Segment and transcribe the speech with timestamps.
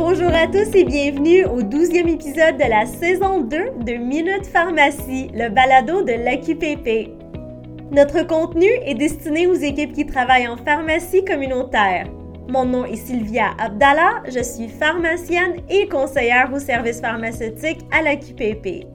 [0.00, 5.30] Bonjour à tous et bienvenue au 12e épisode de la saison 2 de Minute Pharmacie,
[5.34, 7.10] le balado de l'AQPP.
[7.92, 12.06] Notre contenu est destiné aux équipes qui travaillent en pharmacie communautaire.
[12.48, 18.86] Mon nom est Sylvia Abdallah, je suis pharmacienne et conseillère au service pharmaceutique à l'AQPP.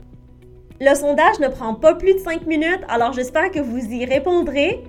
[0.80, 4.82] Le sondage ne prend pas plus de 5 minutes, alors j'espère que vous y répondrez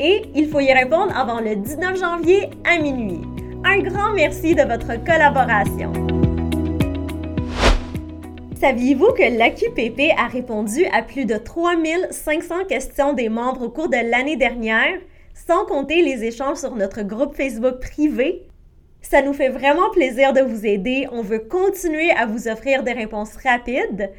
[0.00, 3.20] et il faut y répondre avant le 19 janvier à minuit.
[3.64, 6.05] Un grand merci de votre collaboration.
[8.60, 14.10] Saviez-vous que l'AQPP a répondu à plus de 3500 questions des membres au cours de
[14.10, 14.98] l'année dernière,
[15.34, 18.48] sans compter les échanges sur notre groupe Facebook privé?
[19.02, 21.06] Ça nous fait vraiment plaisir de vous aider.
[21.12, 24.10] On veut continuer à vous offrir des réponses rapides.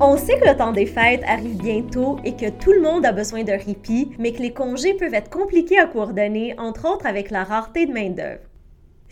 [0.00, 3.12] On sait que le temps des fêtes arrive bientôt et que tout le monde a
[3.12, 7.30] besoin de répit, mais que les congés peuvent être compliqués à coordonner, entre autres avec
[7.30, 8.49] la rareté de main-d'œuvre.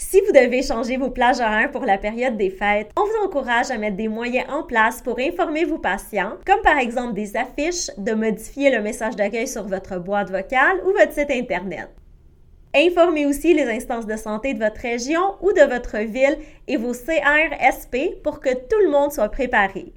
[0.00, 3.72] Si vous devez changer vos plages horaires pour la période des fêtes, on vous encourage
[3.72, 7.90] à mettre des moyens en place pour informer vos patients, comme par exemple des affiches,
[7.98, 11.88] de modifier le message d'accueil sur votre boîte vocale ou votre site Internet.
[12.76, 16.38] Informez aussi les instances de santé de votre région ou de votre ville
[16.68, 19.92] et vos CRSP pour que tout le monde soit préparé.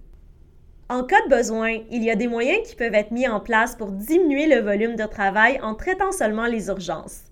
[0.89, 3.75] En cas de besoin, il y a des moyens qui peuvent être mis en place
[3.75, 7.30] pour diminuer le volume de travail en traitant seulement les urgences.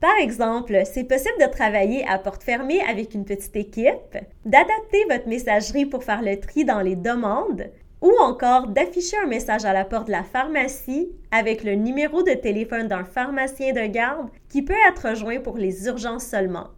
[0.00, 5.26] Par exemple, c'est possible de travailler à porte fermée avec une petite équipe, d'adapter votre
[5.26, 7.64] messagerie pour faire le tri dans les demandes
[8.00, 12.32] ou encore d'afficher un message à la porte de la pharmacie avec le numéro de
[12.32, 16.68] téléphone d'un pharmacien de garde qui peut être rejoint pour les urgences seulement.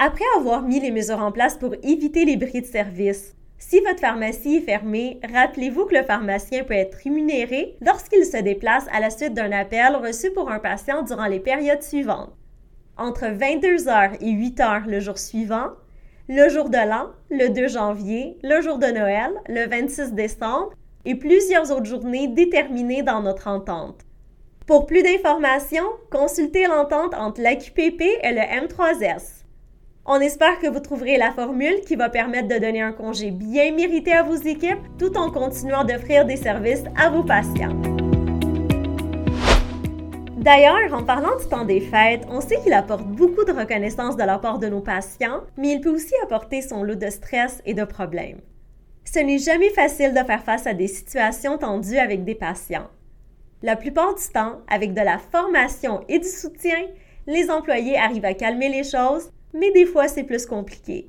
[0.00, 3.36] Après avoir mis les mesures en place pour éviter les bris de service,
[3.68, 8.86] si votre pharmacie est fermée, rappelez-vous que le pharmacien peut être rémunéré lorsqu'il se déplace
[8.92, 12.34] à la suite d'un appel reçu pour un patient durant les périodes suivantes.
[12.98, 15.68] Entre 22h et 8h le jour suivant,
[16.28, 20.72] le jour de l'an, le 2 janvier, le jour de Noël, le 26 décembre
[21.04, 24.00] et plusieurs autres journées déterminées dans notre entente.
[24.66, 29.41] Pour plus d'informations, consultez l'entente entre l'AQPP et le M3S.
[30.04, 33.72] On espère que vous trouverez la formule qui va permettre de donner un congé bien
[33.72, 37.80] mérité à vos équipes tout en continuant d'offrir des services à vos patients.
[40.38, 44.24] D'ailleurs, en parlant du temps des fêtes, on sait qu'il apporte beaucoup de reconnaissance de
[44.24, 47.74] la part de nos patients, mais il peut aussi apporter son lot de stress et
[47.74, 48.40] de problèmes.
[49.04, 52.88] Ce n'est jamais facile de faire face à des situations tendues avec des patients.
[53.62, 56.88] La plupart du temps, avec de la formation et du soutien,
[57.28, 61.08] les employés arrivent à calmer les choses, mais des fois c'est plus compliqué.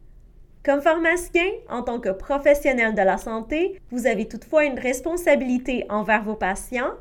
[0.63, 6.23] Comme pharmacien, en tant que professionnel de la santé, vous avez toutefois une responsabilité envers
[6.23, 6.93] vos patients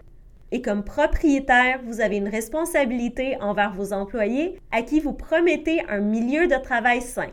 [0.53, 6.01] et comme propriétaire, vous avez une responsabilité envers vos employés à qui vous promettez un
[6.01, 7.31] milieu de travail sain.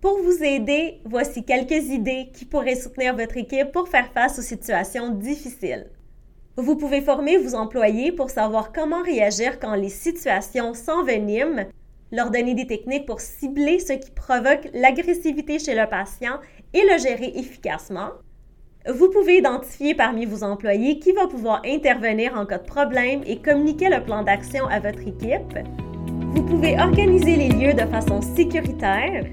[0.00, 4.42] Pour vous aider, voici quelques idées qui pourraient soutenir votre équipe pour faire face aux
[4.42, 5.86] situations difficiles.
[6.56, 11.64] Vous pouvez former vos employés pour savoir comment réagir quand les situations s'enveniment,
[12.14, 16.38] leur donner des techniques pour cibler ce qui provoque l'agressivité chez le patient
[16.72, 18.10] et le gérer efficacement.
[18.88, 23.38] Vous pouvez identifier parmi vos employés qui va pouvoir intervenir en cas de problème et
[23.38, 25.58] communiquer le plan d'action à votre équipe.
[26.34, 29.24] Vous pouvez organiser les lieux de façon sécuritaire.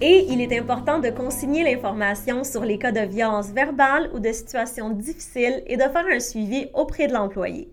[0.00, 4.30] Et il est important de consigner l'information sur les cas de violence verbale ou de
[4.30, 7.68] situations difficiles et de faire un suivi auprès de l'employé.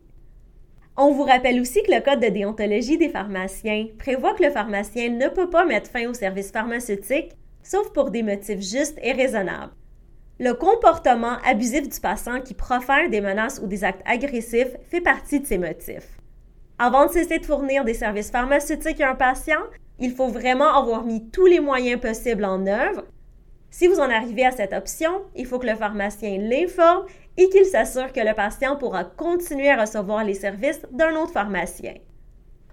[0.97, 5.09] On vous rappelle aussi que le Code de déontologie des pharmaciens prévoit que le pharmacien
[5.09, 7.33] ne peut pas mettre fin au service pharmaceutique,
[7.63, 9.73] sauf pour des motifs justes et raisonnables.
[10.39, 15.41] Le comportement abusif du patient qui profère des menaces ou des actes agressifs fait partie
[15.41, 16.17] de ces motifs.
[16.79, 19.63] Avant de cesser de fournir des services pharmaceutiques à un patient,
[19.99, 23.03] il faut vraiment avoir mis tous les moyens possibles en œuvre.
[23.69, 27.05] Si vous en arrivez à cette option, il faut que le pharmacien l'informe
[27.37, 31.95] et qu'il s'assure que le patient pourra continuer à recevoir les services d'un autre pharmacien.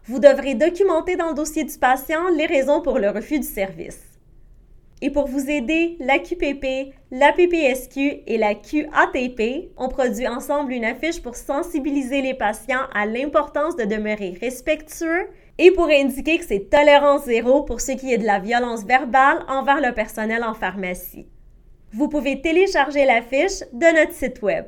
[0.05, 4.01] Vous devrez documenter dans le dossier du patient les raisons pour le refus du service.
[5.01, 10.85] Et pour vous aider, la QPP, la PPSQ et la QATP ont produit ensemble une
[10.85, 15.29] affiche pour sensibiliser les patients à l'importance de demeurer respectueux
[15.59, 19.45] et pour indiquer que c'est tolérance zéro pour ce qui est de la violence verbale
[19.49, 21.27] envers le personnel en pharmacie.
[21.95, 24.65] Vous pouvez télécharger la fiche de notre site web.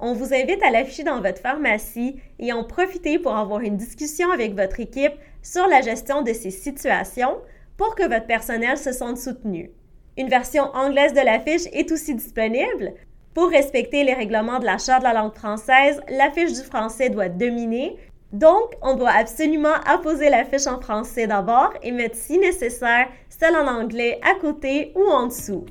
[0.00, 4.32] On vous invite à l'afficher dans votre pharmacie et en profiter pour avoir une discussion
[4.32, 7.36] avec votre équipe sur la gestion de ces situations
[7.76, 9.70] pour que votre personnel se sente soutenu.
[10.16, 12.92] Une version anglaise de la fiche est aussi disponible.
[13.34, 17.08] Pour respecter les règlements de la Charte de la langue française, la fiche du français
[17.08, 17.96] doit dominer.
[18.32, 23.54] Donc, on doit absolument apposer la fiche en français d'abord et mettre si nécessaire celle
[23.54, 25.64] en anglais à côté ou en dessous.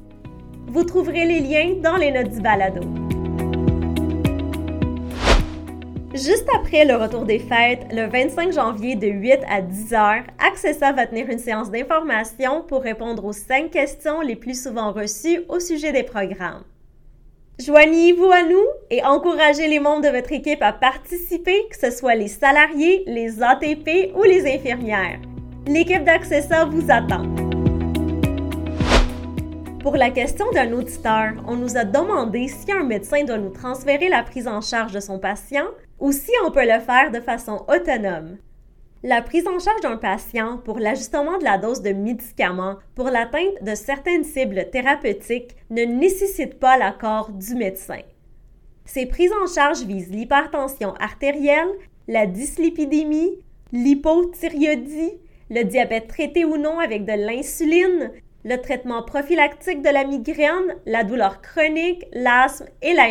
[0.70, 2.82] Vous trouverez les liens dans les notes du balado.
[6.14, 10.92] Juste après le retour des fêtes, le 25 janvier de 8 à 10 heures, Accessa
[10.92, 15.60] va tenir une séance d'information pour répondre aux cinq questions les plus souvent reçues au
[15.60, 16.64] sujet des programmes.
[17.60, 22.16] Joignez-vous à nous et encouragez les membres de votre équipe à participer, que ce soit
[22.16, 25.20] les salariés, les ATP ou les infirmières.
[25.66, 27.47] L'équipe d'Accessa vous attend.
[29.88, 34.10] Pour la question d'un auditeur, on nous a demandé si un médecin doit nous transférer
[34.10, 35.64] la prise en charge de son patient
[35.98, 38.36] ou si on peut le faire de façon autonome.
[39.02, 43.64] La prise en charge d'un patient pour l'ajustement de la dose de médicaments pour l'atteinte
[43.64, 48.02] de certaines cibles thérapeutiques ne nécessite pas l'accord du médecin.
[48.84, 51.72] Ces prises en charge visent l'hypertension artérielle,
[52.10, 53.40] la dyslipidémie,
[53.72, 55.14] l'hypothyroïdie,
[55.50, 58.12] le diabète traité ou non avec de l'insuline,
[58.48, 63.08] le traitement prophylactique de la migraine, la douleur chronique, l'asthme et la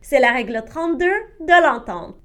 [0.00, 1.06] C'est la règle 32
[1.40, 2.16] de l'entente.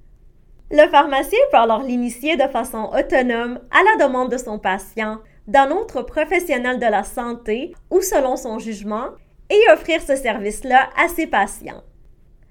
[0.72, 5.70] Le pharmacien peut alors l'initier de façon autonome à la demande de son patient, d'un
[5.70, 9.10] autre professionnel de la santé ou selon son jugement
[9.52, 11.84] et offrir ce service-là à ses patients.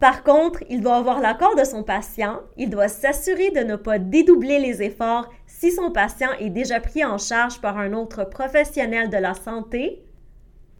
[0.01, 3.99] Par contre, il doit avoir l'accord de son patient, il doit s'assurer de ne pas
[3.99, 9.11] dédoubler les efforts si son patient est déjà pris en charge par un autre professionnel
[9.11, 10.05] de la santé,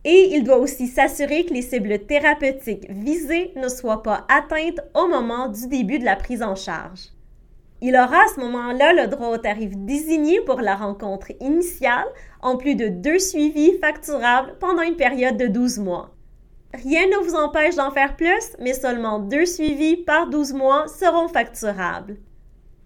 [0.05, 5.09] et il doit aussi s'assurer que les cibles thérapeutiques visées ne soient pas atteintes au
[5.09, 7.09] moment du début de la prise en charge.
[7.81, 12.07] Il aura à ce moment-là le droit au tarif désigné pour la rencontre initiale,
[12.41, 16.15] en plus de deux suivis facturables pendant une période de 12 mois.
[16.75, 21.29] Rien ne vous empêche d'en faire plus, mais seulement deux suivis par 12 mois seront
[21.29, 22.19] facturables.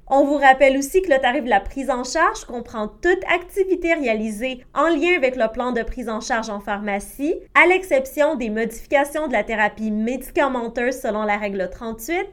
[0.07, 3.95] On vous rappelle aussi que le tarif de la prise en charge comprend toute activité
[3.95, 8.51] réalisée en lien avec le plan de prise en charge en pharmacie, à l'exception des
[8.51, 12.27] modifications de la thérapie médicamenteuse selon la règle 38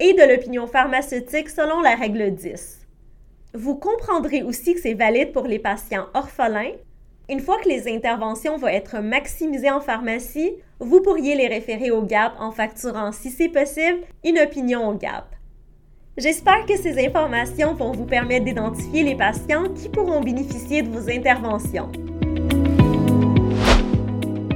[0.00, 2.80] et de l'opinion pharmaceutique selon la règle 10.
[3.54, 6.72] Vous comprendrez aussi que c'est valide pour les patients orphelins,
[7.30, 12.02] Une fois que les interventions vont être maximisées en pharmacie, vous pourriez les référer au
[12.02, 15.36] GAP en facturant, si c'est possible, une opinion au GAP.
[16.18, 21.08] J'espère que ces informations vont vous permettre d'identifier les patients qui pourront bénéficier de vos
[21.08, 21.92] interventions.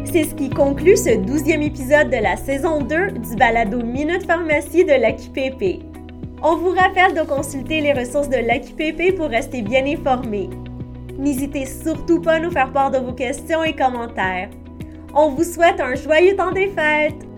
[0.05, 4.85] C'est ce qui conclut ce douzième épisode de la saison 2 du balado Minute Pharmacie
[4.85, 5.85] de l'AQPP.
[6.43, 10.51] On vous rappelle de consulter les ressources de l'AQPP pour rester bien informé.
[11.19, 14.51] N'hésitez surtout pas à nous faire part de vos questions et commentaires.
[15.15, 17.34] On vous souhaite un joyeux temps des fêtes!